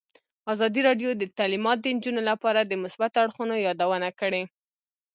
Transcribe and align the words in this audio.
ازادي 0.53 0.81
راډیو 0.87 1.09
د 1.15 1.23
تعلیمات 1.39 1.77
د 1.81 1.85
نجونو 1.95 2.21
لپاره 2.29 2.59
د 2.63 2.73
مثبتو 2.83 3.17
اړخونو 3.23 3.55
یادونه 3.67 4.09
کړې. 4.19 4.43